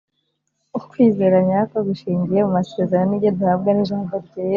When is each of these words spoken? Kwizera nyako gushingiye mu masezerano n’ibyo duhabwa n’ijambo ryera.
Kwizera 0.89 1.37
nyako 1.47 1.75
gushingiye 1.87 2.39
mu 2.45 2.51
masezerano 2.57 3.09
n’ibyo 3.09 3.31
duhabwa 3.37 3.69
n’ijambo 3.73 4.13
ryera. 4.25 4.49